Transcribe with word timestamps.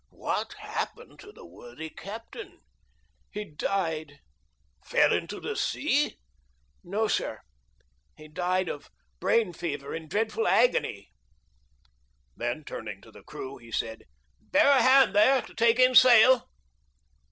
"What 0.09 0.53
happened 0.53 1.19
to 1.19 1.31
the 1.31 1.45
worthy 1.45 1.91
captain?" 1.91 2.61
"He 3.31 3.45
died." 3.45 4.17
"Fell 4.83 5.13
into 5.13 5.39
the 5.39 5.55
sea?" 5.55 6.17
"No, 6.83 7.07
sir, 7.07 7.41
he 8.17 8.27
died 8.27 8.67
of 8.67 8.89
brain 9.19 9.53
fever 9.53 9.93
in 9.93 10.07
dreadful 10.07 10.47
agony." 10.47 11.11
Then 12.35 12.63
turning 12.63 12.99
to 13.03 13.11
the 13.11 13.21
crew, 13.21 13.57
he 13.57 13.71
said, 13.71 14.05
"Bear 14.41 14.69
a 14.71 14.81
hand 14.81 15.13
there, 15.15 15.43
to 15.43 15.53
take 15.53 15.77
in 15.77 15.93
sail!" 15.93 16.49